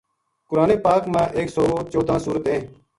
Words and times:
قرآن 0.49 0.71
پاک 0.85 1.03
ما 1.07 1.11
ما 1.13 1.23
ایک 1.37 1.49
سو 1.55 1.63
چوداں 1.91 2.19
سورت 2.25 2.45
ہیں۔ 2.51 2.61